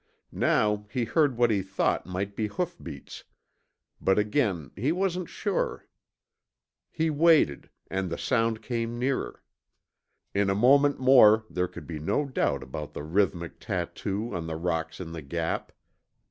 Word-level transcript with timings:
Now 0.31 0.87
he 0.89 1.05
heard 1.05 1.37
what 1.37 1.51
he 1.51 1.61
thought 1.61 2.07
might 2.07 2.35
be 2.35 2.47
hoofbeats, 2.47 3.23
but 4.01 4.17
again 4.17 4.71
he 4.75 4.91
wasn't 4.91 5.29
sure. 5.29 5.85
He 6.89 7.11
waited, 7.11 7.69
and 7.87 8.09
the 8.09 8.17
sound 8.17 8.63
came 8.63 8.97
nearer. 8.97 9.43
In 10.33 10.49
a 10.49 10.55
moment 10.55 10.99
more 10.99 11.45
there 11.51 11.67
could 11.67 11.85
be 11.85 11.99
no 11.99 12.25
doubt 12.25 12.63
about 12.63 12.93
the 12.93 13.03
rhythmic 13.03 13.59
tattoo 13.59 14.33
on 14.35 14.47
the 14.47 14.55
rocks 14.55 14.99
in 14.99 15.11
the 15.11 15.21
Gap. 15.21 15.71